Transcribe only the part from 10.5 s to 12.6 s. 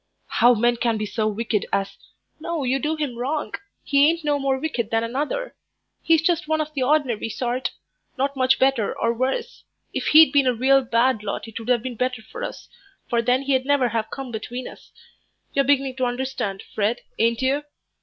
real bad lot it would have been better for